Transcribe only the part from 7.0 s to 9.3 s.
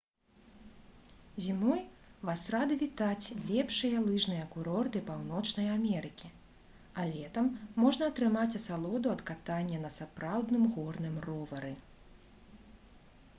а летам можна атрымаць асалоду ад